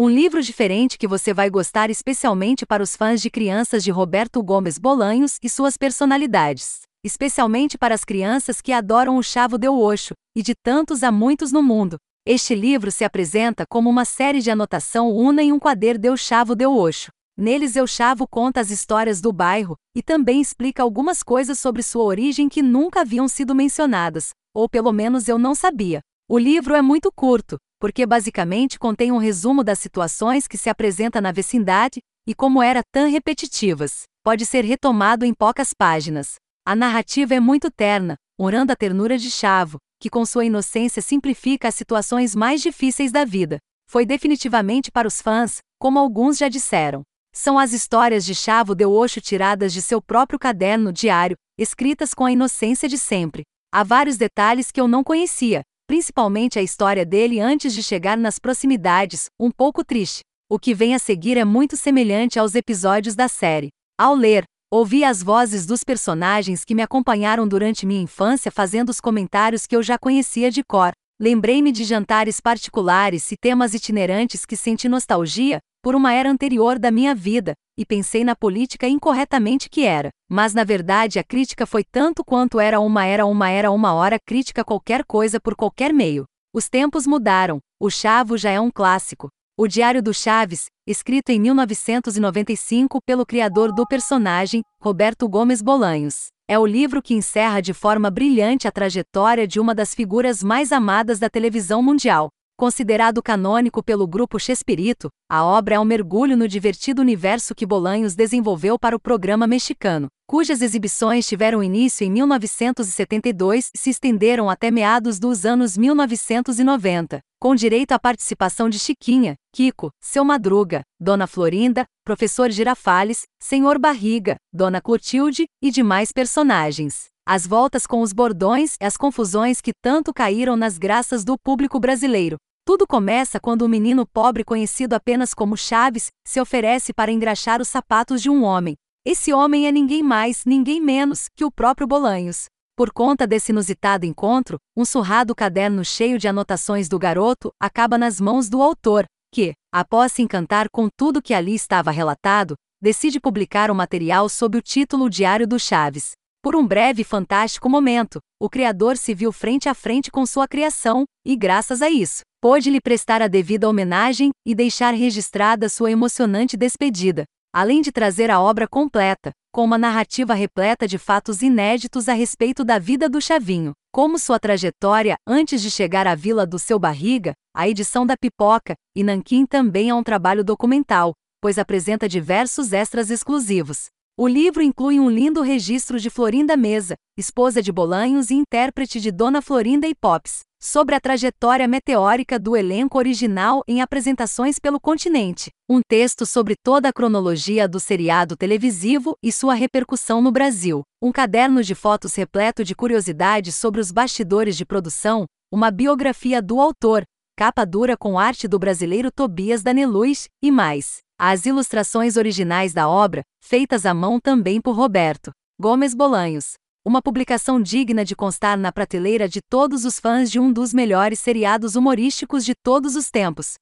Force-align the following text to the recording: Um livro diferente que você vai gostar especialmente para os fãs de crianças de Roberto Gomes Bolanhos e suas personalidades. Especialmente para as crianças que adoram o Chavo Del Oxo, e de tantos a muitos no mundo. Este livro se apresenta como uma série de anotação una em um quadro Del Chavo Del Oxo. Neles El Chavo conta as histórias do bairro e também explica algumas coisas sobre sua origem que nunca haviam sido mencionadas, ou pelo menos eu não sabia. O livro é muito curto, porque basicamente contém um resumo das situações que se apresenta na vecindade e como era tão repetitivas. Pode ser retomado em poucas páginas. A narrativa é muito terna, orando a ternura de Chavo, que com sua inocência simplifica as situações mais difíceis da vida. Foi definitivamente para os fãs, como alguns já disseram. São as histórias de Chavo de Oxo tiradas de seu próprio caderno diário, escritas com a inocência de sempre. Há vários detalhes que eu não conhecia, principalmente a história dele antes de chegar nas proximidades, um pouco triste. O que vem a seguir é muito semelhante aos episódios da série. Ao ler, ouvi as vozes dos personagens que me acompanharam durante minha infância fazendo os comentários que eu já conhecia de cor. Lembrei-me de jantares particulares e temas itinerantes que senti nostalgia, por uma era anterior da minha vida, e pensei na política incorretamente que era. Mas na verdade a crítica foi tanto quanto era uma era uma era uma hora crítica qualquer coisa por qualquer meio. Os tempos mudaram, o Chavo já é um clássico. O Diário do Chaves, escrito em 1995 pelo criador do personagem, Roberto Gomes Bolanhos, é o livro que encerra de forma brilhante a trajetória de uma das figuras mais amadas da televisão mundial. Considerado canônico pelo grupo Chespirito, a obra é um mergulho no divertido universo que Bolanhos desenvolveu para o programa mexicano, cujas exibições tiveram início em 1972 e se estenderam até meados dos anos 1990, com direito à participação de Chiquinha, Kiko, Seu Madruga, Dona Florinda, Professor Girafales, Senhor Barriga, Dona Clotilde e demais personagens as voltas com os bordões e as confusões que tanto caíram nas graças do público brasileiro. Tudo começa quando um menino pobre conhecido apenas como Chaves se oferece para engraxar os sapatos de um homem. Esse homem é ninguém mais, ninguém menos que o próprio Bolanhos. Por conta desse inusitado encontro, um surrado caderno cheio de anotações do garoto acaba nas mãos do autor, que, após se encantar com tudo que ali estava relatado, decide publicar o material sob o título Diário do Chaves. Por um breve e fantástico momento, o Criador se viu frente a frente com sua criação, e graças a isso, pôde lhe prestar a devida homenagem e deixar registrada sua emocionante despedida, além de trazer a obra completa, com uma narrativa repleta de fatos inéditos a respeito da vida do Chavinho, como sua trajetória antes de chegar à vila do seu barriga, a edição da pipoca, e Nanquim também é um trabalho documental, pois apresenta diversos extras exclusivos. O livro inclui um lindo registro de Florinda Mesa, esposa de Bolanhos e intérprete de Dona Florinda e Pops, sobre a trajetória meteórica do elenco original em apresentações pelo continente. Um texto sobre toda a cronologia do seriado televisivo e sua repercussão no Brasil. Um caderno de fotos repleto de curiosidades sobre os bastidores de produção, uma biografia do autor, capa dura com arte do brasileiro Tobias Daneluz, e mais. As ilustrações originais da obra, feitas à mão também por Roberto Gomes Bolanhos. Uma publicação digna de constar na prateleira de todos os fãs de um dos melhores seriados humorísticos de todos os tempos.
Um 0.00 0.08
livro 0.08 0.40
diferente 0.40 0.96
que 0.96 1.08
você 1.08 1.34
vai 1.34 1.50
gostar 1.50 1.90
especialmente 1.90 2.64
para 2.64 2.84
os 2.84 2.94
fãs 2.94 3.20
de 3.20 3.28
crianças 3.28 3.82
de 3.82 3.90
Roberto 3.90 4.40
Gomes 4.44 4.78
Bolanhos 4.78 5.38
e 5.42 5.48
suas 5.48 5.76
personalidades. 5.76 6.82
Especialmente 7.04 7.76
para 7.76 7.96
as 7.96 8.04
crianças 8.04 8.60
que 8.60 8.70
adoram 8.70 9.16
o 9.16 9.22
Chavo 9.24 9.58
Del 9.58 9.76
Oxo, 9.76 10.14
e 10.36 10.42
de 10.42 10.54
tantos 10.54 11.02
a 11.02 11.10
muitos 11.10 11.50
no 11.50 11.64
mundo. 11.64 11.96
Este 12.24 12.54
livro 12.54 12.92
se 12.92 13.04
apresenta 13.04 13.64
como 13.68 13.90
uma 13.90 14.04
série 14.04 14.40
de 14.40 14.52
anotação 14.52 15.10
una 15.10 15.42
em 15.42 15.52
um 15.52 15.58
quadro 15.58 15.98
Del 15.98 16.16
Chavo 16.16 16.54
Del 16.54 16.76
Oxo. 16.76 17.10
Neles 17.36 17.74
El 17.74 17.88
Chavo 17.88 18.24
conta 18.28 18.60
as 18.60 18.70
histórias 18.70 19.20
do 19.20 19.32
bairro 19.32 19.74
e 19.96 20.00
também 20.00 20.40
explica 20.40 20.80
algumas 20.80 21.24
coisas 21.24 21.58
sobre 21.58 21.82
sua 21.82 22.04
origem 22.04 22.48
que 22.48 22.62
nunca 22.62 23.00
haviam 23.00 23.26
sido 23.26 23.52
mencionadas, 23.52 24.30
ou 24.54 24.68
pelo 24.68 24.92
menos 24.92 25.26
eu 25.26 25.40
não 25.40 25.56
sabia. 25.56 25.98
O 26.30 26.36
livro 26.36 26.74
é 26.74 26.82
muito 26.82 27.10
curto, 27.10 27.56
porque 27.80 28.04
basicamente 28.04 28.78
contém 28.78 29.10
um 29.10 29.16
resumo 29.16 29.64
das 29.64 29.78
situações 29.78 30.46
que 30.46 30.58
se 30.58 30.68
apresenta 30.68 31.22
na 31.22 31.32
vecindade 31.32 32.00
e 32.26 32.34
como 32.34 32.62
era 32.62 32.82
tão 32.92 33.10
repetitivas. 33.10 34.02
Pode 34.22 34.44
ser 34.44 34.62
retomado 34.62 35.24
em 35.24 35.32
poucas 35.32 35.72
páginas. 35.72 36.34
A 36.66 36.76
narrativa 36.76 37.34
é 37.34 37.40
muito 37.40 37.70
terna, 37.70 38.14
orando 38.38 38.70
a 38.70 38.76
ternura 38.76 39.16
de 39.16 39.30
Chavo, 39.30 39.78
que 39.98 40.10
com 40.10 40.26
sua 40.26 40.44
inocência 40.44 41.00
simplifica 41.00 41.68
as 41.68 41.74
situações 41.74 42.34
mais 42.34 42.60
difíceis 42.60 43.10
da 43.10 43.24
vida. 43.24 43.56
Foi 43.88 44.04
definitivamente 44.04 44.92
para 44.92 45.08
os 45.08 45.22
fãs, 45.22 45.60
como 45.80 45.98
alguns 45.98 46.36
já 46.36 46.50
disseram. 46.50 47.00
São 47.34 47.58
as 47.58 47.72
histórias 47.72 48.22
de 48.22 48.34
Chavo 48.34 48.74
de 48.74 48.84
Oxo 48.84 49.18
tiradas 49.22 49.72
de 49.72 49.80
seu 49.80 50.02
próprio 50.02 50.38
caderno 50.38 50.92
diário, 50.92 51.38
escritas 51.56 52.12
com 52.12 52.26
a 52.26 52.32
inocência 52.32 52.86
de 52.86 52.98
sempre. 52.98 53.44
Há 53.72 53.82
vários 53.82 54.18
detalhes 54.18 54.70
que 54.70 54.78
eu 54.80 54.86
não 54.86 55.02
conhecia, 55.02 55.62
principalmente 55.88 56.58
a 56.58 56.62
história 56.62 57.04
dele 57.04 57.40
antes 57.40 57.72
de 57.72 57.82
chegar 57.82 58.16
nas 58.18 58.38
proximidades, 58.38 59.30
um 59.40 59.50
pouco 59.50 59.82
triste. 59.82 60.20
O 60.46 60.58
que 60.58 60.74
vem 60.74 60.94
a 60.94 60.98
seguir 60.98 61.38
é 61.38 61.46
muito 61.46 61.78
semelhante 61.78 62.38
aos 62.38 62.54
episódios 62.54 63.16
da 63.16 63.26
série. 63.26 63.70
Ao 63.98 64.14
ler, 64.14 64.44
ouvi 64.70 65.02
as 65.02 65.22
vozes 65.22 65.64
dos 65.64 65.82
personagens 65.82 66.62
que 66.62 66.74
me 66.74 66.82
acompanharam 66.82 67.48
durante 67.48 67.86
minha 67.86 68.02
infância 68.02 68.52
fazendo 68.52 68.90
os 68.90 69.00
comentários 69.00 69.66
que 69.66 69.74
eu 69.74 69.82
já 69.82 69.98
conhecia 69.98 70.50
de 70.50 70.62
cor. 70.62 70.92
Lembrei-me 71.18 71.72
de 71.72 71.84
jantares 71.84 72.38
particulares 72.38 73.32
e 73.32 73.36
temas 73.40 73.72
itinerantes 73.72 74.44
que 74.44 74.56
senti 74.56 74.90
nostalgia, 74.90 75.58
por 75.82 75.94
uma 75.94 76.12
era 76.12 76.30
anterior 76.30 76.78
da 76.78 76.90
minha 76.90 77.14
vida, 77.14 77.54
e 77.78 77.86
pensei 77.86 78.24
na 78.24 78.34
política 78.34 78.88
incorretamente 78.88 79.70
que 79.70 79.86
era. 79.86 80.10
Mas 80.28 80.52
na 80.52 80.64
verdade 80.64 81.20
a 81.20 81.22
crítica 81.22 81.64
foi 81.64 81.84
tanto 81.84 82.24
quanto 82.24 82.58
era 82.58 82.80
uma 82.80 83.06
era 83.06 83.24
uma 83.24 83.48
era 83.48 83.70
uma 83.70 83.94
hora 83.94 84.18
crítica 84.18 84.64
qualquer 84.64 85.04
coisa 85.04 85.38
por 85.38 85.54
qualquer 85.54 85.94
meio. 85.94 86.24
Os 86.52 86.68
tempos 86.68 87.06
mudaram, 87.06 87.60
o 87.80 87.88
Chavo 87.88 88.36
já 88.36 88.50
é 88.50 88.60
um 88.60 88.70
clássico. 88.70 89.28
O 89.56 89.68
Diário 89.68 90.02
do 90.02 90.12
Chaves, 90.12 90.66
escrito 90.86 91.30
em 91.30 91.40
1995 91.40 93.00
pelo 93.06 93.24
criador 93.24 93.72
do 93.72 93.86
personagem, 93.86 94.62
Roberto 94.80 95.28
Gomes 95.28 95.62
Bolanhos, 95.62 96.28
é 96.48 96.58
o 96.58 96.66
livro 96.66 97.02
que 97.02 97.14
encerra 97.14 97.60
de 97.60 97.74
forma 97.74 98.10
brilhante 98.10 98.66
a 98.66 98.72
trajetória 98.72 99.46
de 99.46 99.60
uma 99.60 99.74
das 99.74 99.94
figuras 99.94 100.42
mais 100.42 100.72
amadas 100.72 101.18
da 101.18 101.28
televisão 101.28 101.82
mundial. 101.82 102.28
Considerado 102.58 103.22
canônico 103.22 103.84
pelo 103.84 104.04
grupo 104.04 104.36
Chespirito, 104.36 105.10
a 105.30 105.44
obra 105.44 105.76
é 105.76 105.78
um 105.78 105.84
mergulho 105.84 106.36
no 106.36 106.48
divertido 106.48 107.00
universo 107.00 107.54
que 107.54 107.64
Bolanhos 107.64 108.16
desenvolveu 108.16 108.76
para 108.76 108.96
o 108.96 109.00
programa 109.00 109.46
mexicano, 109.46 110.08
cujas 110.26 110.60
exibições 110.60 111.24
tiveram 111.24 111.62
início 111.62 112.04
em 112.04 112.10
1972 112.10 113.70
e 113.72 113.78
se 113.78 113.90
estenderam 113.90 114.50
até 114.50 114.72
meados 114.72 115.20
dos 115.20 115.46
anos 115.46 115.76
1990, 115.76 117.20
com 117.40 117.54
direito 117.54 117.92
à 117.92 117.98
participação 117.98 118.68
de 118.68 118.80
Chiquinha, 118.80 119.36
Kiko, 119.54 119.90
Seu 120.02 120.24
Madruga, 120.24 120.82
Dona 120.98 121.28
Florinda, 121.28 121.84
Professor 122.04 122.50
Girafales, 122.50 123.22
Senhor 123.40 123.78
Barriga, 123.78 124.34
Dona 124.52 124.80
Clotilde 124.80 125.46
e 125.62 125.70
demais 125.70 126.10
personagens 126.10 127.06
as 127.30 127.46
voltas 127.46 127.86
com 127.86 128.00
os 128.00 128.14
bordões 128.14 128.76
e 128.80 128.86
as 128.86 128.96
confusões 128.96 129.60
que 129.60 129.72
tanto 129.82 130.14
caíram 130.14 130.56
nas 130.56 130.78
graças 130.78 131.26
do 131.26 131.36
público 131.36 131.78
brasileiro. 131.78 132.38
Tudo 132.68 132.86
começa 132.86 133.40
quando 133.40 133.64
um 133.64 133.68
menino 133.68 134.04
pobre 134.06 134.44
conhecido 134.44 134.92
apenas 134.92 135.32
como 135.32 135.56
Chaves 135.56 136.08
se 136.22 136.38
oferece 136.38 136.92
para 136.92 137.10
engraxar 137.10 137.62
os 137.62 137.68
sapatos 137.68 138.20
de 138.20 138.28
um 138.28 138.44
homem. 138.44 138.74
Esse 139.06 139.32
homem 139.32 139.66
é 139.66 139.72
ninguém 139.72 140.02
mais, 140.02 140.44
ninguém 140.44 140.78
menos 140.78 141.30
que 141.34 141.46
o 141.46 141.50
próprio 141.50 141.86
Bolanhos. 141.86 142.44
Por 142.76 142.92
conta 142.92 143.26
desse 143.26 143.52
inusitado 143.52 144.04
encontro, 144.04 144.58
um 144.76 144.84
surrado 144.84 145.34
caderno 145.34 145.82
cheio 145.82 146.18
de 146.18 146.28
anotações 146.28 146.90
do 146.90 146.98
garoto 146.98 147.50
acaba 147.58 147.96
nas 147.96 148.20
mãos 148.20 148.50
do 148.50 148.60
autor, 148.60 149.06
que, 149.32 149.54
após 149.72 150.12
se 150.12 150.20
encantar 150.20 150.68
com 150.70 150.90
tudo 150.94 151.22
que 151.22 151.32
ali 151.32 151.54
estava 151.54 151.90
relatado, 151.90 152.54
decide 152.82 153.18
publicar 153.18 153.70
o 153.70 153.74
material 153.74 154.28
sob 154.28 154.58
o 154.58 154.60
título 154.60 155.08
Diário 155.08 155.48
do 155.48 155.58
Chaves. 155.58 156.17
Por 156.40 156.54
um 156.54 156.64
breve 156.64 157.02
e 157.02 157.04
fantástico 157.04 157.68
momento, 157.68 158.20
o 158.40 158.48
Criador 158.48 158.96
se 158.96 159.12
viu 159.12 159.32
frente 159.32 159.68
a 159.68 159.74
frente 159.74 160.08
com 160.08 160.24
sua 160.24 160.46
criação, 160.46 161.04
e 161.26 161.34
graças 161.36 161.82
a 161.82 161.90
isso, 161.90 162.22
pôde 162.40 162.70
lhe 162.70 162.80
prestar 162.80 163.20
a 163.20 163.26
devida 163.26 163.68
homenagem 163.68 164.30
e 164.46 164.54
deixar 164.54 164.94
registrada 164.94 165.68
sua 165.68 165.90
emocionante 165.90 166.56
despedida, 166.56 167.24
além 167.52 167.82
de 167.82 167.90
trazer 167.90 168.30
a 168.30 168.40
obra 168.40 168.68
completa, 168.68 169.32
com 169.52 169.64
uma 169.64 169.76
narrativa 169.76 170.32
repleta 170.32 170.86
de 170.86 170.96
fatos 170.96 171.42
inéditos 171.42 172.08
a 172.08 172.12
respeito 172.12 172.64
da 172.64 172.78
vida 172.78 173.08
do 173.08 173.20
Chavinho, 173.20 173.72
como 173.92 174.16
sua 174.16 174.38
trajetória 174.38 175.16
antes 175.26 175.60
de 175.60 175.72
chegar 175.72 176.06
à 176.06 176.14
vila 176.14 176.46
do 176.46 176.58
seu 176.58 176.78
barriga, 176.78 177.32
a 177.52 177.68
edição 177.68 178.06
da 178.06 178.16
pipoca, 178.16 178.74
e 178.94 179.02
Nanquim 179.02 179.44
também 179.44 179.90
é 179.90 179.94
um 179.94 180.04
trabalho 180.04 180.44
documental, 180.44 181.14
pois 181.40 181.58
apresenta 181.58 182.08
diversos 182.08 182.72
extras 182.72 183.10
exclusivos. 183.10 183.86
O 184.20 184.26
livro 184.26 184.60
inclui 184.60 184.98
um 184.98 185.08
lindo 185.08 185.42
registro 185.42 186.00
de 186.00 186.10
Florinda 186.10 186.56
Mesa, 186.56 186.96
esposa 187.16 187.62
de 187.62 187.70
Bolanhos 187.70 188.30
e 188.30 188.34
intérprete 188.34 188.98
de 188.98 189.12
Dona 189.12 189.40
Florinda 189.40 189.86
e 189.86 189.94
Pops, 189.94 190.40
sobre 190.60 190.96
a 190.96 191.00
trajetória 191.00 191.68
meteórica 191.68 192.36
do 192.36 192.56
elenco 192.56 192.98
original 192.98 193.62
em 193.68 193.80
apresentações 193.80 194.58
pelo 194.58 194.80
continente. 194.80 195.50
Um 195.70 195.80
texto 195.88 196.26
sobre 196.26 196.56
toda 196.60 196.88
a 196.88 196.92
cronologia 196.92 197.68
do 197.68 197.78
seriado 197.78 198.36
televisivo 198.36 199.14
e 199.22 199.30
sua 199.30 199.54
repercussão 199.54 200.20
no 200.20 200.32
Brasil. 200.32 200.82
Um 201.00 201.12
caderno 201.12 201.62
de 201.62 201.76
fotos 201.76 202.16
repleto 202.16 202.64
de 202.64 202.74
curiosidades 202.74 203.54
sobre 203.54 203.80
os 203.80 203.92
bastidores 203.92 204.56
de 204.56 204.66
produção, 204.66 205.26
uma 205.48 205.70
biografia 205.70 206.42
do 206.42 206.60
autor, 206.60 207.04
capa 207.36 207.64
dura 207.64 207.96
com 207.96 208.18
arte 208.18 208.48
do 208.48 208.58
brasileiro 208.58 209.12
Tobias 209.12 209.62
Daneluz, 209.62 210.26
e 210.42 210.50
mais. 210.50 211.06
As 211.20 211.46
ilustrações 211.46 212.16
originais 212.16 212.72
da 212.72 212.88
obra, 212.88 213.24
feitas 213.40 213.84
à 213.84 213.92
mão 213.92 214.20
também 214.20 214.60
por 214.60 214.76
Roberto 214.76 215.32
Gomes 215.60 215.92
Bolanhos. 215.92 216.52
Uma 216.84 217.02
publicação 217.02 217.60
digna 217.60 218.04
de 218.04 218.14
constar 218.14 218.56
na 218.56 218.70
prateleira 218.70 219.28
de 219.28 219.40
todos 219.42 219.84
os 219.84 219.98
fãs 219.98 220.30
de 220.30 220.38
um 220.38 220.52
dos 220.52 220.72
melhores 220.72 221.18
seriados 221.18 221.74
humorísticos 221.74 222.44
de 222.44 222.54
todos 222.54 222.94
os 222.94 223.10
tempos. 223.10 223.54